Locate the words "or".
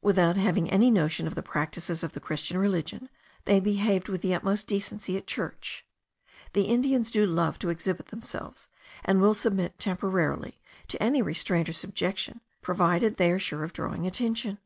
11.68-11.72